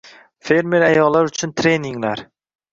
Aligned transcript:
Fermer 0.47 0.85
ayollar 0.87 1.31
uchun 1.33 1.55
treninglarng 1.61 2.29